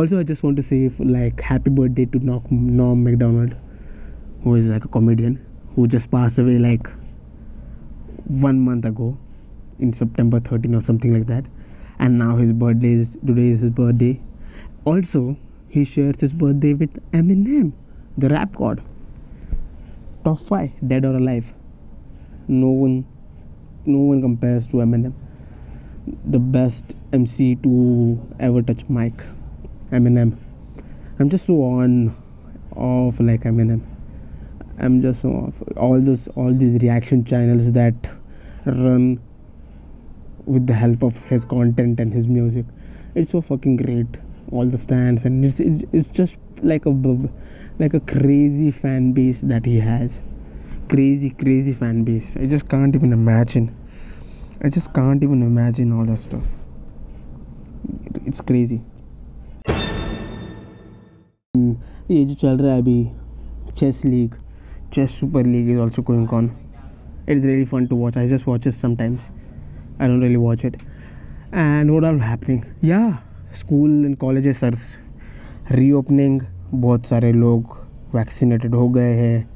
also 0.00 0.16
i 0.18 0.22
just 0.28 0.42
want 0.42 0.56
to 0.58 0.62
say 0.68 0.78
like 0.98 1.40
happy 1.40 1.70
birthday 1.70 2.04
to 2.14 2.20
norm 2.20 3.02
macdonald 3.04 3.52
who 4.42 4.54
is 4.56 4.68
like 4.68 4.84
a 4.84 4.88
comedian 4.96 5.36
who 5.74 5.86
just 5.86 6.10
passed 6.14 6.40
away 6.44 6.56
like 6.58 6.90
one 8.46 8.58
month 8.70 8.84
ago 8.84 9.16
in 9.78 9.92
september 9.92 10.40
13 10.40 10.74
or 10.74 10.80
something 10.80 11.14
like 11.14 11.28
that 11.28 11.44
and 12.04 12.18
now 12.18 12.36
his 12.36 12.52
birthday 12.52 12.92
is 12.92 13.12
today 13.26 13.48
is 13.50 13.60
his 13.62 13.70
birthday. 13.70 14.20
Also 14.84 15.20
he 15.74 15.84
shares 15.92 16.20
his 16.20 16.34
birthday 16.40 16.72
with 16.74 16.98
eminem 17.12 17.72
the 18.18 18.28
rap 18.28 18.56
god. 18.56 18.82
Top 20.24 20.40
5 20.50 20.88
dead 20.90 21.06
or 21.06 21.16
alive. 21.16 21.54
No 22.46 22.68
one 22.82 23.06
no 23.86 24.02
one 24.10 24.20
compares 24.26 24.66
to 24.72 24.82
eminem. 24.86 25.14
The 26.36 26.42
best 26.58 26.94
mc 27.12 27.56
to 27.62 27.72
ever 28.38 28.60
touch 28.60 28.86
mic 28.98 29.26
eminem. 29.90 30.36
I'm 31.18 31.30
just 31.30 31.46
so 31.46 31.60
on 31.62 32.14
of 32.76 33.18
like 33.18 33.44
eminem. 33.44 33.80
I'm 34.78 35.00
just 35.00 35.24
uh, 35.24 35.50
all 35.78 36.00
this 36.00 36.28
all 36.36 36.52
these 36.52 36.82
reaction 36.82 37.24
channels 37.24 37.72
that 37.72 37.94
run 38.66 39.20
with 40.45 40.65
the 40.67 40.73
help 40.73 41.03
of 41.03 41.17
his 41.25 41.45
content 41.45 41.99
and 41.99 42.13
his 42.13 42.27
music. 42.27 42.65
It's 43.15 43.31
so 43.31 43.41
fucking 43.41 43.77
great. 43.77 44.07
All 44.51 44.65
the 44.65 44.77
stands 44.77 45.25
and 45.25 45.45
it's 45.45 45.59
it's, 45.59 45.83
it's 45.93 46.09
just 46.09 46.35
like 46.63 46.85
a 46.85 46.91
b- 46.91 47.29
like 47.79 47.93
a 47.93 47.99
crazy 47.99 48.71
fan 48.71 49.11
base 49.13 49.41
that 49.41 49.65
he 49.65 49.79
has. 49.79 50.21
Crazy 50.89 51.29
crazy 51.29 51.73
fan 51.73 52.03
base. 52.03 52.35
I 52.37 52.45
just 52.45 52.67
can't 52.69 52.95
even 52.95 53.13
imagine. 53.13 53.75
I 54.63 54.69
just 54.69 54.93
can't 54.93 55.23
even 55.23 55.43
imagine 55.43 55.91
all 55.93 56.05
that 56.05 56.17
stuff. 56.17 56.43
It's 58.25 58.41
crazy. 58.41 58.81
हम्म, 61.55 61.75
ये 62.11 62.23
जो 62.25 62.33
चल 62.41 62.57
रहा 62.57 62.73
है 62.73 62.81
अभी 62.81 63.09
chess 63.77 64.03
league 64.05 64.33
chess 64.93 65.11
super 65.19 65.45
league 65.45 65.69
is 65.69 65.77
also 65.79 66.01
going 66.09 66.33
on 66.33 66.49
it's 67.29 67.45
really 67.45 67.65
fun 67.65 67.85
to 67.87 67.95
watch 67.95 68.17
I 68.17 68.27
just 68.29 68.47
watch 68.47 68.67
it 68.67 68.73
sometimes 68.73 69.29
I 70.00 70.08
don't 70.08 70.22
really 70.22 70.36
watch 70.36 70.64
it 70.64 70.76
and 71.54 71.90
what 71.90 72.04
are 72.04 72.14
happening 72.20 72.60
yeah 72.84 72.98
school 73.58 74.04
and 74.04 74.16
colleges 74.18 74.62
are 74.64 74.74
reopening 75.72 76.40
बहुत 76.72 77.06
सारे 77.06 77.32
लोग 77.32 77.76
vaccinated 78.14 78.74
हो 78.74 78.88
गए 78.88 79.14
हैं। 79.14 79.48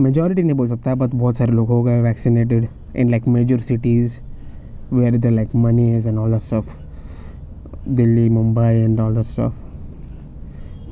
majority 0.00 0.42
नहीं 0.42 0.56
बोल 0.56 0.68
सकता 0.68 0.94
but 0.94 1.14
बहुत 1.14 1.36
सारे 1.36 1.52
लोग 1.52 1.68
हो 1.68 1.82
गए 1.82 2.00
vaccinated 2.02 2.66
in 2.96 3.10
like 3.10 3.28
major 3.28 3.58
cities 3.58 4.18
where 4.92 5.16
the 5.16 5.26
like 5.26 5.54
money 5.56 5.94
is 5.96 6.08
and 6.08 6.18
all 6.18 6.34
the 6.34 6.38
stuff 6.38 6.70
Delhi, 7.88 8.28
Mumbai 8.28 8.74
and 8.74 9.00
all 9.00 9.14
the 9.14 9.22
stuff 9.22 9.54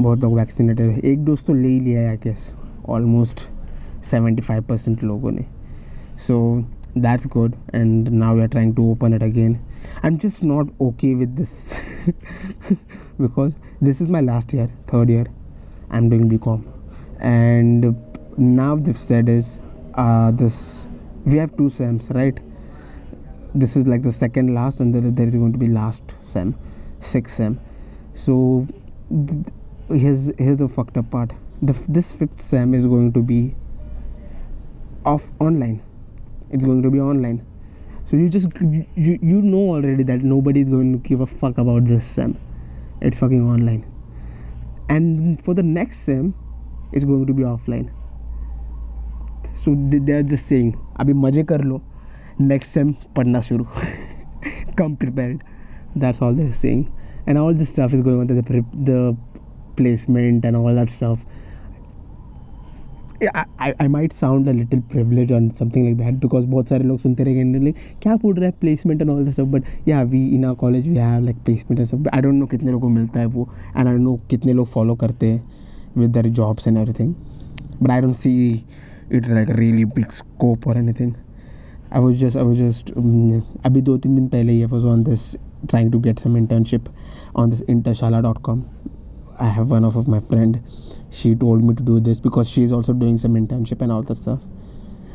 बहुत 0.01 0.23
लोग 0.23 0.35
वैक्सीनेटेड 0.37 0.99
एक 1.05 1.25
डोज 1.25 1.45
तो 1.45 1.55
ले 1.55 1.69
ही 1.69 1.81
लिया 1.81 2.01
है 2.01 2.09
I 2.09 2.17
guess 2.17 2.55
almost 2.89 3.49
seventy 4.05 4.43
five 4.43 4.63
percent 4.63 5.03
लोगों 5.05 5.31
ने। 5.31 5.45
So 6.19 6.39
that's 6.61 6.84
that's 6.97 7.27
good. 7.27 7.57
And 7.73 8.11
now 8.13 8.35
we 8.35 8.43
are 8.43 8.49
trying 8.49 8.75
to 8.77 8.91
open 8.91 9.13
it 9.13 9.23
again. 9.23 9.65
I'm 10.03 10.19
just 10.19 10.43
not 10.43 10.67
okay 10.81 11.15
with 11.15 11.37
this. 11.37 11.79
Because 13.19 13.57
this 13.81 14.01
is 14.01 14.09
my 14.09 14.21
last 14.21 14.53
year 14.53 14.69
third 14.89 15.09
year. 15.09 15.27
I'm 15.91 16.09
doing 16.09 16.29
bcom 16.29 16.65
and 17.21 17.95
now 18.37 18.77
they've 18.77 18.99
said 18.99 19.29
is 19.29 19.61
uh, 19.95 20.31
this 20.33 20.87
we 21.25 21.39
have 21.39 21.57
two 21.57 21.71
sems 21.71 22.11
right? 22.11 22.39
This 23.55 23.77
is 23.77 23.87
like 23.87 24.03
the 24.03 24.13
second 24.13 24.55
last 24.55 24.81
and 24.81 24.95
there 24.95 25.27
is 25.27 25.37
going 25.37 25.53
to 25.53 25.59
be 25.59 25.69
last 25.69 26.03
sem 26.21 26.57
sixth 27.01 27.37
sem. 27.37 27.61
So 28.15 28.67
th- 29.11 29.47
here's 29.89 30.33
here's 30.39 30.59
the 30.59 30.69
fucked 30.69 30.97
up 30.97 31.11
part. 31.11 31.33
The, 31.63 31.73
this 31.89 32.13
fifth 32.13 32.41
sem 32.41 32.75
is 32.75 32.87
going 32.87 33.13
to 33.13 33.23
be 33.23 33.55
off 35.05 35.25
online 35.39 35.83
it's 36.55 36.65
going 36.65 36.83
to 36.83 36.91
be 36.91 37.01
online. 37.01 37.45
So 38.05 38.17
you 38.17 38.29
just 38.29 38.47
you, 38.61 38.87
you 38.97 39.43
know 39.43 39.63
already 39.75 40.05
that 40.05 40.23
nobody 40.23 40.61
is 40.61 40.69
going 40.69 40.93
to 40.93 40.99
give 41.09 41.21
a 41.21 41.27
fuck 41.27 41.59
about 41.59 41.87
this 41.87 42.07
sem. 42.07 42.39
It's 43.01 43.19
fucking 43.19 43.45
online. 43.51 43.85
And 44.89 45.43
for 45.45 45.55
the 45.55 45.63
next 45.63 46.01
sem 46.01 46.33
it's 46.93 47.05
going 47.05 47.27
to 47.27 47.33
be 47.33 47.43
offline. 47.43 47.91
So 49.55 49.75
they 49.77 50.13
are 50.13 50.23
just 50.23 50.47
saying 50.47 50.79
abhi 51.01 51.17
maje 51.25 51.43
kar 51.49 51.59
lo 51.73 51.83
next 52.39 52.79
sem 52.79 52.95
padna 53.19 53.41
shuru 53.49 53.67
come 54.77 54.97
prepared. 54.97 55.43
That's 55.97 56.23
all 56.23 56.35
they're 56.35 56.53
saying. 56.53 56.93
And 57.27 57.39
all 57.39 57.55
this 57.55 57.71
stuff 57.71 57.93
is 57.95 58.03
going 58.03 58.21
on 58.21 58.27
the, 58.27 58.65
the 58.91 59.17
placement 59.77 60.45
and 60.45 60.57
all 60.57 60.75
that 60.75 60.91
stuff. 60.91 61.19
I, 63.23 63.75
I 63.79 63.89
might 63.89 64.13
sound 64.13 64.49
a 64.49 64.53
little 64.53 64.81
privileged 64.83 65.31
on 65.31 65.51
something 65.51 65.87
like 65.89 65.99
that 65.99 66.19
because 66.21 66.47
both 66.47 66.69
sare 66.69 66.81
log 66.81 67.01
sunte 67.01 67.21
rahe 67.27 67.37
generally 67.41 67.73
kya 68.01 68.21
bol 68.21 68.35
raha 68.35 68.51
hai 68.51 68.57
placement 68.63 69.03
and 69.03 69.11
all 69.11 69.23
this 69.25 69.35
stuff? 69.35 69.51
But 69.51 69.63
yeah 69.85 70.03
we 70.03 70.35
in 70.35 70.45
our 70.45 70.57
college 70.57 70.87
we 70.87 70.97
have 70.97 71.23
like 71.23 71.43
placement 71.45 71.79
and 71.79 71.89
stuff 71.89 72.01
I 72.13 72.21
don't 72.21 72.39
know 72.41 72.49
kitne 72.55 72.73
logo 72.73 72.89
milta 72.89 73.21
hai 73.23 73.27
wo 73.27 73.49
and 73.75 73.89
I 73.89 73.93
don't 73.93 74.05
know 74.05 74.21
kitne 74.33 74.57
follow 74.77 74.97
karte 74.97 75.41
with 75.95 76.13
their 76.13 76.25
jobs 76.41 76.67
and 76.67 76.77
everything 76.77 77.15
but 77.81 77.91
I 77.91 78.01
don't 78.01 78.21
see 78.25 78.65
it 79.11 79.29
like 79.29 79.49
really 79.49 79.85
big 79.85 80.13
scope 80.13 80.67
or 80.67 80.77
anything. 80.77 81.17
I 81.93 82.01
was 82.01 82.19
just 82.19 82.37
I 82.37 82.43
was 82.43 82.59
just 82.59 82.91
um, 82.97 83.47
abhi 83.69 83.85
do 83.91 83.99
teen 83.99 84.17
din 84.17 84.29
pehle 84.29 84.55
hi 84.57 84.69
I 84.69 84.73
was 84.75 84.85
on 84.85 85.05
this 85.05 85.37
trying 85.69 85.93
to 85.93 86.01
get 86.09 86.19
some 86.19 86.35
internship 86.43 86.91
on 87.37 87.51
this 87.51 87.63
internshala.com 87.77 88.65
I 89.39 89.49
have 89.49 89.71
one 89.71 89.85
of, 89.85 89.97
my 90.09 90.21
friend 90.21 90.61
she 91.14 91.36
told 91.36 91.64
me 91.64 91.76
to 91.76 91.84
do 91.84 92.00
this 92.00 92.20
because 92.20 92.50
she 92.50 92.64
is 92.64 92.72
also 92.72 92.94
doing 92.94 93.18
some 93.18 93.36
internship 93.36 93.82
and 93.82 93.92
all 93.92 94.02
that 94.02 94.16
stuff 94.16 94.40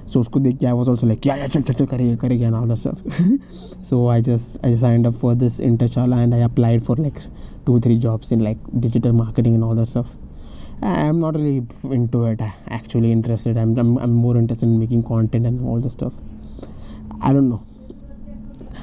so 0.06 0.21
उसको 0.21 0.40
देख 0.40 0.59
के 0.59 0.66
I 0.66 0.73
was 0.78 0.88
also 0.92 1.06
like 1.11 1.25
yeah 1.28 1.37
yeah 1.42 1.49
चल 1.52 1.62
चल 1.62 1.75
चल 1.75 1.87
करेंगे 1.92 2.16
करेंगे 2.25 2.47
and 2.47 2.56
all 2.56 2.66
that 2.66 2.78
stuff 2.78 2.99
so 3.90 4.09
I 4.14 4.21
just 4.28 4.59
I 4.68 4.75
signed 4.83 5.06
up 5.11 5.14
for 5.23 5.35
this 5.35 5.61
intershala 5.68 6.23
and 6.25 6.35
I 6.35 6.42
applied 6.49 6.85
for 6.88 6.97
like 6.97 7.23
two 7.66 7.78
three 7.87 7.99
jobs 8.06 8.33
in 8.37 8.44
like 8.49 8.59
digital 8.87 9.14
marketing 9.23 9.54
and 9.54 9.64
all 9.64 9.75
that 9.80 9.92
stuff 9.94 10.11
I'm 10.83 11.21
not 11.21 11.37
really 11.37 11.66
into 11.99 12.25
it 12.26 12.40
actually 12.68 13.12
interested 13.12 13.56
I'm, 13.56 13.78
I'm, 13.78 13.97
I'm 13.99 14.12
more 14.12 14.37
interested 14.37 14.66
in 14.66 14.78
making 14.78 15.04
content 15.04 15.47
and 15.47 15.66
all 15.66 15.80
the 15.80 15.90
stuff 15.90 16.12
I 17.23 17.33
don't 17.33 17.49
know 17.49 17.62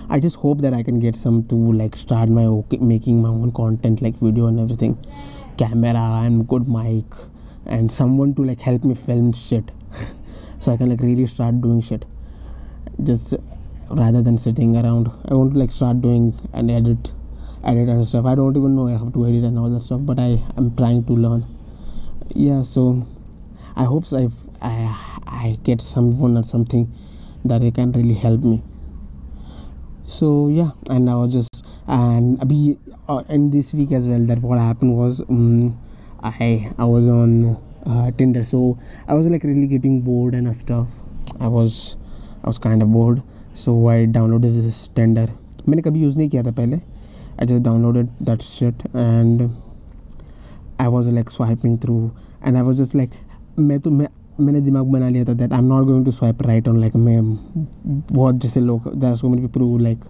I 0.10 0.20
just 0.20 0.36
hope 0.36 0.60
that 0.60 0.74
I 0.74 0.84
can 0.84 1.00
get 1.00 1.16
some 1.16 1.44
to 1.48 1.56
like 1.56 1.96
start 1.96 2.30
my 2.30 2.46
okay, 2.46 2.78
making 2.78 3.22
my 3.22 3.30
own 3.30 3.52
content 3.52 4.02
like 4.02 4.16
video 4.16 4.48
and 4.48 4.60
everything 4.60 4.98
camera 5.57 6.23
and 6.25 6.47
good 6.49 6.69
mic 6.69 7.05
and 7.67 7.91
someone 7.91 8.35
to 8.35 8.45
like 8.45 8.61
help 8.61 8.85
me 8.85 8.95
film 8.95 9.33
shit. 9.33 9.71
So 10.59 10.73
I 10.73 10.77
can 10.77 10.89
like 10.89 11.01
really 11.01 11.27
start 11.27 11.61
doing 11.61 11.81
shit. 11.81 12.05
Just 13.03 13.35
rather 13.91 14.23
than 14.23 14.37
sitting 14.37 14.77
around. 14.77 15.11
I 15.29 15.35
want 15.35 15.53
to 15.53 15.59
like 15.59 15.71
start 15.71 16.01
doing 16.01 16.35
and 16.53 16.71
edit 16.71 17.13
edit 17.65 17.89
and 17.89 18.07
stuff. 18.07 18.27
I 18.27 18.35
don't 18.35 18.57
even 18.57 18.75
know 18.75 18.89
I 18.89 18.93
have 18.93 19.13
to 19.13 19.27
edit 19.27 19.45
and 19.45 19.59
all 19.59 19.71
that 19.71 19.83
stuff 19.83 20.01
but 20.03 20.19
I 20.19 20.43
am 20.57 20.75
trying 20.77 21.05
to 21.05 21.13
learn. 21.13 21.47
Yeah 22.35 22.63
so 22.63 23.07
I 23.77 23.85
hope 23.85 24.05
I 24.13 24.29
I 24.61 25.21
I 25.27 25.59
get 25.63 25.81
someone 25.81 26.37
or 26.37 26.43
something 26.43 26.93
that 27.45 27.61
they 27.61 27.71
can 27.71 27.93
really 27.93 28.15
help 28.15 28.41
me. 28.43 28.63
So 30.07 30.49
yeah 30.49 30.71
and 30.89 31.11
i 31.11 31.15
was 31.15 31.33
just 31.33 31.65
and 31.88 32.40
abhi, 32.40 32.78
uh, 33.08 33.24
in 33.30 33.50
this 33.52 33.74
week 33.74 33.92
as 33.92 34.08
well 34.08 34.24
that 34.26 34.42
what 34.42 34.60
happened 34.60 34.96
was 34.98 35.20
um, 35.22 35.78
i 36.24 36.70
i 36.78 36.86
was 36.86 37.08
on 37.08 37.58
uh, 37.86 38.12
tinder 38.12 38.44
so 38.44 38.78
i 39.08 39.14
was 39.14 39.28
like 39.28 39.44
really 39.44 39.68
getting 39.68 40.02
bored 40.02 40.34
and 40.34 40.56
stuff 40.56 40.88
i 41.40 41.48
was 41.48 41.98
i 42.44 42.48
was 42.48 42.58
kind 42.58 42.82
of 42.82 42.92
bored 42.92 43.22
so 43.56 43.88
i 43.88 44.06
downloaded 44.06 44.54
this 44.64 44.88
tinder 45.00 45.28
मैंने 45.70 45.82
कभी 45.82 46.00
use 46.02 46.18
नहीं 46.18 46.30
किया 46.30 46.44
था 46.44 46.52
पहले 46.52 46.78
I 46.78 47.46
just 47.48 47.64
downloaded 47.64 48.08
that 48.28 48.42
shit 48.42 48.82
and 48.96 49.42
I 50.82 50.88
was 50.88 51.10
like 51.14 51.30
swiping 51.32 51.78
through 51.80 51.98
and 52.46 52.56
I 52.58 52.62
was 52.64 52.78
just 52.78 52.96
like 52.96 53.10
मैं 53.60 53.80
तो 53.80 53.92
मैं 53.92 54.08
मैंने 54.40 54.62
दिमाग 54.62 54.86
बना 54.92 55.10
लिया 55.10 55.26
था 55.26 55.34
that 55.34 55.54
I 55.54 55.60
am 55.60 55.66
not 55.66 55.86
going 55.88 56.06
to 56.06 56.12
swipe 56.12 56.42
right 56.42 56.68
on 56.68 56.80
like 56.82 56.96
मैं 56.96 57.22
बहुत 58.12 58.36
जैसे 58.42 58.60
लोग 58.60 58.94
there 58.96 59.16
so 59.16 59.30
many 59.30 59.48
people 59.48 59.84
like 59.84 60.06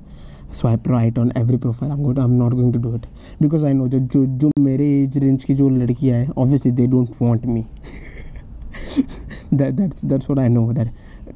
swipe 0.60 0.88
right 0.88 1.20
on 1.20 1.32
every 1.38 1.58
profile 1.58 1.92
I 1.92 1.98
M 1.98 2.20
I 2.20 2.24
am 2.24 2.38
not 2.44 2.54
going 2.54 2.74
to 2.74 2.80
do 2.80 2.96
it 2.96 3.06
because 3.42 3.64
I 3.66 3.74
know 3.74 3.88
जो 3.88 4.00
जो 4.00 4.26
जो 4.26 4.52
मेरे 4.60 4.88
as 5.02 5.18
range 5.24 5.44
की 5.44 5.56
जो 5.56 5.70
लड़कियाँ 5.70 6.20
हैं 6.20 6.30
obviously 6.38 6.72
they 6.72 6.88
don't 6.88 7.22
want 7.22 7.46
me 7.46 7.66
that 9.52 9.76
that's 9.78 10.02
that's 10.02 10.30
what 10.30 10.40
I 10.40 10.48
know 10.48 10.72
that 10.74 10.88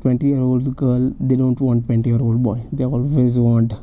20 0.02 0.28
year 0.28 0.40
old 0.40 0.76
girl 0.76 1.14
they 1.20 1.36
don't 1.36 1.60
want 1.60 1.86
20 1.88 2.10
year 2.10 2.22
old 2.22 2.42
boy 2.42 2.62
they 2.72 2.86
always 2.86 3.38
want 3.38 3.74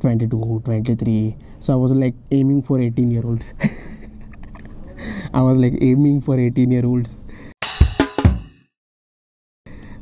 22 0.00 0.62
23 0.64 1.36
so 1.58 1.72
I 1.72 1.76
was 1.76 1.92
like 1.92 2.14
aiming 2.30 2.62
for 2.62 2.80
18 2.80 3.10
year 3.10 3.24
olds 3.24 3.54
I 5.32 5.42
was 5.42 5.56
like 5.56 5.78
aiming 5.80 6.20
for 6.20 6.38
18 6.38 6.70
year 6.70 6.84
olds 6.84 7.18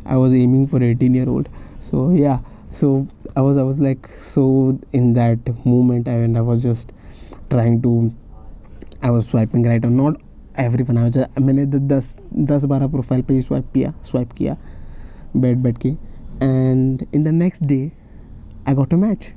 I 0.05 0.17
was 0.17 0.35
aiming 0.35 0.67
for 0.67 0.83
18 0.83 1.15
year 1.15 1.29
old 1.29 1.49
so 1.81 2.11
yeah 2.11 2.41
so, 2.72 3.08
I 3.36 3.42
was 3.42 3.58
I 3.58 3.64
was 3.64 3.80
like, 3.80 4.08
so 4.22 4.44
in 4.94 5.14
that 5.14 5.50
moment 5.66 6.08
and 6.08 6.38
I 6.38 6.42
was 6.42 6.64
just 6.64 6.92
trying 7.50 7.82
to, 7.84 8.12
I 9.02 9.12
was 9.12 9.28
swiping 9.28 9.64
right 9.64 9.86
or 9.86 9.90
not 9.90 10.22
everyone, 10.58 10.98
I 10.98 11.04
was 11.06 11.18
मैंने 11.40 11.66
दस 11.66 12.16
दस 12.50 12.64
बारह 12.72 12.88
profile 12.92 13.22
पे 13.28 13.34
ही 13.34 13.42
swipe 13.42 13.72
किया 13.74 13.94
swipe 14.10 14.32
किया, 14.38 14.58
बैठ 15.38 15.58
बैठ 15.58 15.78
के। 15.86 15.90
And 15.90 17.06
in 17.14 17.24
the 17.24 17.28
next 17.28 17.64
day 17.64 17.80
I 18.68 18.76
got 18.76 18.94
a 18.94 18.98
match 18.98 19.32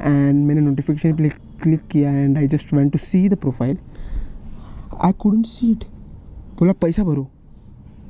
and 0.00 0.44
मैंने 0.46 0.60
नोटिफिकेशन 0.60 1.16
पे 1.16 1.28
क्लिक 1.62 1.86
किया 1.92 2.10
and 2.10 2.36
I 2.38 2.46
just 2.48 2.72
went 2.74 2.92
to 2.92 2.98
see 2.98 3.28
the 3.28 3.36
profile 3.44 3.78
I 5.04 5.12
couldn't 5.12 5.46
see 5.46 5.70
it 5.70 5.84
बोला, 6.58 6.72
पैसा 6.82 7.04
भरो. 7.04 7.28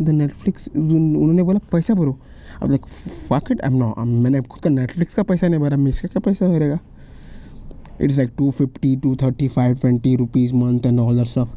द 0.02 0.08
नेटफ्लिक्स 0.08 0.68
उन्होंने 0.76 1.42
बोला, 1.42 1.58
पैसा 1.72 1.94
भरो. 1.94 2.18
अब 2.61 2.69
like 2.69 2.85
fuck 3.29 3.51
it 3.51 3.61
I 3.61 3.69
am 3.69 3.77
not 3.77 3.97
मैंने 4.23 4.41
खुद 4.41 4.63
का 4.63 4.69
नेटफ्लिक्स 4.69 5.15
का 5.15 5.23
पैसा 5.31 5.47
नहीं 5.47 5.59
भरा 5.59 5.77
मैं 5.77 5.89
इसका 5.89 6.07
क्या 6.07 6.21
पैसा 6.31 6.47
भरेगा 6.57 6.79
it's 8.05 8.15
like 8.19 8.31
250 8.37 8.91
235 9.01 9.73
20 9.81 10.13
rupees 10.21 10.53
month 10.61 10.87
and 10.91 11.01
all 11.01 11.19
that 11.19 11.29
stuff 11.31 11.49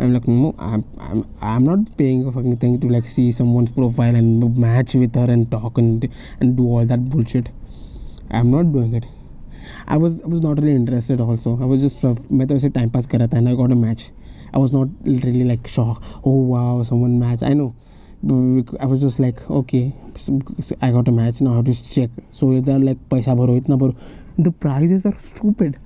I'm 0.00 0.12
like, 0.14 0.28
no, 0.28 0.54
I'm, 0.58 0.84
I'm, 1.00 1.26
I'm 1.42 1.64
not 1.64 1.96
paying 1.96 2.24
a 2.24 2.30
fucking 2.30 2.58
thing 2.58 2.78
to 2.80 2.88
like 2.88 3.08
see 3.08 3.32
someone's 3.32 3.72
profile 3.72 4.14
and 4.14 4.56
match 4.56 4.94
with 4.94 5.16
her 5.16 5.24
and 5.28 5.50
talk 5.50 5.76
and 5.76 6.08
and 6.40 6.56
do 6.56 6.66
all 6.66 6.86
that 6.86 7.08
bullshit. 7.14 7.48
I'm 8.30 8.52
not 8.52 8.70
doing 8.72 8.94
it. 8.94 9.06
I 9.88 9.96
was 9.96 10.22
I 10.22 10.28
was 10.28 10.40
not 10.40 10.58
really 10.58 10.76
interested 10.76 11.20
also. 11.20 11.58
I 11.60 11.64
was 11.64 11.82
just 11.82 12.04
uh, 12.04 12.14
मैं 12.30 12.46
तो 12.46 12.54
ऐसे 12.56 12.72
time 12.76 12.92
pass 12.96 13.06
कर 13.06 13.18
रहा 13.18 13.28
था 13.32 13.38
and 13.38 13.48
I 13.48 13.56
got 13.62 13.72
a 13.72 13.80
match. 13.80 14.10
I 14.54 14.58
was 14.58 14.72
not 14.72 14.88
really 15.04 15.44
like 15.44 15.66
shocked. 15.66 16.04
Oh 16.24 16.38
wow, 16.52 16.82
someone 16.84 17.18
match. 17.18 17.42
I 17.42 17.52
know. 17.54 17.74
I 18.80 18.86
was 18.86 19.00
just 19.00 19.18
like 19.18 19.48
okay, 19.50 19.92
so 20.18 20.40
I 20.82 20.90
got 20.92 21.08
a 21.08 21.12
match 21.12 21.40
now. 21.40 21.62
Just 21.62 21.92
check. 21.92 22.10
So 22.32 22.60
they're 22.60 22.78
like 22.78 22.98
पैसा 23.10 23.34
भरो 23.34 23.56
इतना 23.56 23.76
भरो. 23.78 23.94
The 24.38 24.52
prices 24.52 25.06
are 25.06 25.18
stupid. 25.18 25.78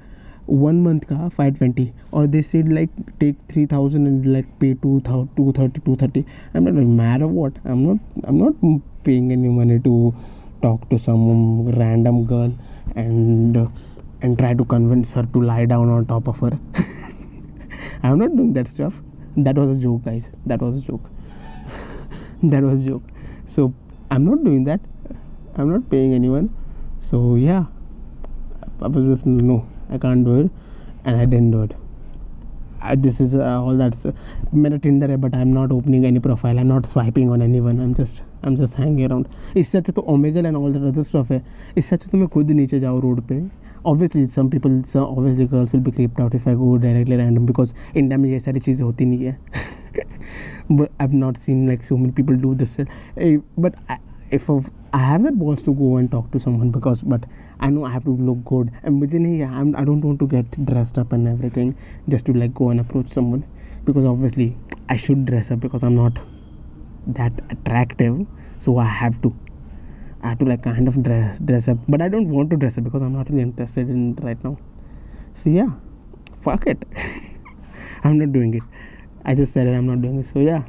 one 0.46 0.82
month 0.82 1.06
ka 1.08 1.16
520 1.28 1.92
or 2.10 2.26
they 2.26 2.42
said 2.42 2.70
like 2.78 2.90
take 3.20 3.36
3000 3.48 4.06
and 4.06 4.26
like 4.32 4.48
pay 4.58 4.74
2000 4.74 5.28
230 5.36 5.80
230 5.84 6.26
i'm 6.54 6.64
not 6.64 6.74
like 6.74 6.86
mad 6.86 7.22
or 7.22 7.28
what 7.28 7.52
i'm 7.64 7.84
not 7.86 7.96
i'm 8.24 8.38
not 8.38 8.52
paying 9.04 9.30
any 9.30 9.48
money 9.48 9.78
to 9.78 10.12
talk 10.60 10.88
to 10.90 10.98
some 10.98 11.68
random 11.78 12.24
girl 12.24 12.52
and 12.96 13.56
uh, 13.56 13.66
and 14.22 14.38
try 14.38 14.52
to 14.52 14.64
convince 14.64 15.12
her 15.12 15.24
to 15.32 15.42
lie 15.42 15.64
down 15.64 15.88
on 15.88 16.04
top 16.06 16.26
of 16.26 16.38
her 16.40 16.52
i'm 18.02 18.18
not 18.18 18.36
doing 18.36 18.52
that 18.52 18.66
stuff 18.66 19.00
that 19.36 19.56
was 19.56 19.76
a 19.76 19.80
joke 19.80 20.04
guys 20.04 20.30
that 20.44 20.60
was 20.60 20.82
a 20.82 20.86
joke 20.90 21.08
that 22.51 22.63
was 22.63 22.83
joke. 22.83 23.03
So 23.45 23.73
i'm 24.11 24.25
not 24.25 24.43
doing 24.43 24.63
that. 24.65 24.79
I'm 25.55 25.69
not 25.71 25.89
paying 25.89 26.13
anyone. 26.13 26.49
So 27.01 27.35
yeah. 27.35 27.65
I 28.81 28.87
was 28.87 29.05
just 29.05 29.25
no 29.25 29.65
i 29.89 29.97
can't 29.97 30.23
do 30.23 30.39
it. 30.41 30.51
And 31.05 31.15
i 31.17 31.25
didn't 31.25 31.51
do 31.51 31.63
it. 31.63 31.75
I, 32.79 32.95
this 32.95 33.19
is 33.19 33.33
uh, 33.33 33.61
all 33.61 33.75
that's 33.75 34.05
uh, 34.05 34.11
मेरा 34.53 34.77
Tinder 34.77 35.11
है 35.11 35.17
but 35.17 35.35
I 35.35 35.41
am 35.41 35.47
not 35.53 35.71
opening 35.71 36.05
any 36.05 36.19
profile 36.19 36.57
I 36.57 36.63
am 36.63 36.67
not 36.67 36.85
swiping 36.85 37.31
on 37.31 37.41
any 37.41 37.59
one 37.59 37.79
I 37.79 37.85
am 37.85 37.93
just 37.93 38.21
I 38.21 38.51
am 38.51 38.55
just 38.57 38.77
hanging 38.79 39.05
around 39.05 39.57
इससे 39.57 39.77
अच्छा 39.77 39.93
तो 39.93 40.01
Omegle 40.13 40.45
and 40.45 40.55
all 40.57 40.73
that 40.73 40.83
other 40.91 41.03
stuff 41.03 41.33
है. 41.33 41.41
इससे 41.77 41.95
अच्छा 41.95 42.09
तो 42.11 42.17
मैं 42.17 42.27
खुद 42.35 42.51
नीचे 42.51 42.79
जाऊँ 42.79 43.01
रोड 43.01 43.21
पे. 43.27 43.39
Obviously 43.87 44.25
some 44.27 44.49
people 44.49 44.81
obviously 44.97 45.45
girls 45.47 45.73
will 45.73 45.83
be 45.83 45.91
creeped 45.91 46.19
out 46.21 46.35
if 46.35 46.47
I 46.49 46.55
go 46.55 46.75
directly 46.77 47.15
random 47.15 47.45
because 47.45 47.73
India 47.97 48.17
में 48.17 48.29
ये 48.29 48.39
सारी 48.39 48.59
चीज़ें 48.59 48.83
होती 48.85 49.05
नहीं 49.05 49.25
है। 49.25 49.37
But 50.71 50.81
I 50.81 51.07
have 51.07 51.13
not 51.15 51.37
seen 51.37 51.65
like 51.67 51.83
so 51.83 51.97
many 51.97 52.11
people 52.11 52.39
do 52.41 52.53
this 52.55 52.79
but 53.59 53.75
if 54.33 54.51
I 54.51 55.03
have 55.03 55.21
not 55.21 55.37
wants 55.37 55.65
to 55.65 55.73
go 55.73 55.99
and 55.99 56.09
talk 56.09 56.29
to 56.33 56.39
someone 56.39 56.71
because 56.71 57.05
but 57.05 57.25
I 57.61 57.69
know 57.69 57.85
I 57.85 57.93
have 57.93 58.01
to 58.01 58.17
look 58.17 58.43
good 58.49 58.71
and 58.85 58.95
मुझे 58.97 59.19
नहीं 59.19 59.41
I 59.41 59.71
I 59.71 59.85
don't 59.85 60.05
want 60.05 60.19
to 60.19 60.27
get 60.27 60.59
dressed 60.61 60.99
up 60.99 61.13
and 61.13 61.27
everything 61.57 61.73
just 62.09 62.25
to 62.27 62.33
like 62.33 62.53
go 62.53 62.71
and 62.71 62.79
approach 62.79 63.13
someone 63.13 63.43
because 63.85 64.05
obviously 64.05 64.53
I 64.91 64.97
should 64.97 65.25
dress 65.25 65.51
up 65.51 65.59
because 65.59 65.85
I 65.85 65.91
am 65.91 65.97
not 65.97 66.19
that 67.09 67.41
attractive 67.51 68.25
so 68.65 68.77
I 68.79 68.89
have 69.01 69.21
to 69.23 69.33
I 70.26 70.28
have 70.30 70.38
to 70.38 70.44
like 70.44 70.62
kind 70.62 70.88
of 70.90 70.96
dress 71.02 71.38
dress 71.48 71.68
up 71.68 71.78
but 71.88 72.02
I 72.02 72.08
don't 72.08 72.28
want 72.28 72.50
to 72.50 72.56
dress 72.56 72.78
up 72.78 72.84
because 72.84 73.02
I'm 73.02 73.12
not 73.12 73.28
really 73.30 73.42
interested 73.42 73.88
in 73.88 74.00
it 74.12 74.24
right 74.24 74.42
now 74.44 74.56
so 75.34 75.50
yeah 75.50 75.70
fuck 76.40 76.66
it 76.66 76.84
I'm 78.04 78.18
not 78.18 78.32
doing 78.32 78.54
it 78.54 78.62
I 79.24 79.34
just 79.34 79.52
said 79.52 79.66
it 79.66 79.74
I'm 79.78 79.86
not 79.86 80.02
doing 80.02 80.18
it 80.20 80.26
so 80.26 80.40
yeah 80.40 80.62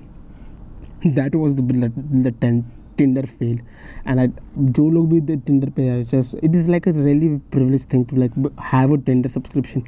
that 1.20 1.36
was 1.36 1.56
the 1.56 1.62
the, 1.62 1.92
the 2.28 2.32
ten, 2.32 2.64
Tinder 2.98 3.24
fail 3.40 3.58
and 4.06 4.20
I 4.22 4.28
जो 4.80 4.90
लोग 4.90 5.10
भी 5.10 5.22
Tinder 5.46 5.72
पे 5.76 5.90
है 5.90 6.06
just 6.16 6.36
it 6.50 6.56
is 6.56 6.70
like 6.76 6.88
a 6.88 6.94
really 6.94 7.30
privileged 7.56 7.90
thing 7.90 8.06
to 8.06 8.16
like 8.16 8.32
have 8.74 8.92
a 8.92 8.98
Tinder 9.10 9.30
subscription 9.38 9.88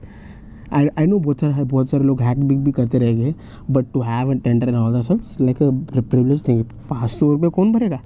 I 0.71 0.89
I 0.97 1.05
know 1.05 1.19
बहुत 1.25 1.39
सारे 1.39 1.63
बहुत 1.63 1.89
सारे 1.89 2.03
लोग 2.03 2.21
हैक 2.21 2.37
बिग 2.47 2.63
भी 2.65 2.71
करते 2.79 2.97
रहेंगे 2.99 3.33
but 3.71 3.91
to 3.93 4.01
have 4.11 4.31
a 4.31 4.37
tender 4.43 4.67
and 4.67 4.77
all 4.77 4.93
that 4.93 5.03
सब 5.03 5.21
लाइक 5.41 5.61
अ 5.63 6.01
प्रिविलेज 6.01 6.47
थिंग 6.47 6.63
पाँच 6.89 7.09
सौ 7.11 7.31
रुपये 7.31 7.49
कौन 7.57 7.71
भरेगा 7.73 8.01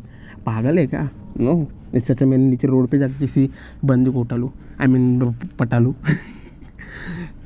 पागल 0.47 0.79
है 0.79 0.87
क्या? 0.87 1.09
नो 1.41 1.67
इससे 1.95 2.13
अच्छा 2.13 2.27
मैंने 2.27 2.47
नीचे 2.47 2.69
रोड 2.69 2.89
पे 2.89 2.99
जाकर 2.99 3.19
किसी 3.19 3.49
बंद 3.85 4.11
को 4.13 4.21
उठा 4.21 4.37
लूँ। 4.37 4.51
आई 4.81 4.87
मीन 4.87 5.35
पटा 5.59 5.79
लूँ। 5.79 5.95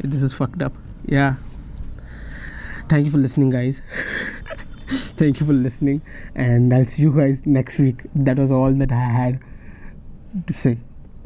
This 0.04 0.22
is 0.22 0.34
fucked 0.34 0.62
up 0.62 0.74
yeah 1.10 1.30
thank 2.92 3.06
you 3.06 3.12
for 3.12 3.20
listening 3.20 3.52
guys 3.52 3.80
thank 5.20 5.40
you 5.40 5.46
for 5.46 5.54
listening 5.54 6.00
and 6.36 6.72
I 6.74 6.84
see 6.84 7.02
you 7.02 7.12
guys 7.12 7.48
next 7.48 7.80
week 7.80 8.02
that 8.16 8.38
was 8.38 8.52
all 8.52 8.78
that 8.78 8.92
I 8.92 9.14
had 9.14 9.38
to 10.48 10.54
say 10.54 10.74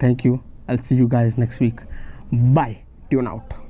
thank 0.03 0.27
you 0.27 0.39
I 0.71 0.77
see 0.77 0.97
you 0.97 1.07
guys 1.09 1.41
next 1.41 1.63
week 1.63 1.81
bye 2.35 2.77
tune 3.11 3.27
out 3.27 3.62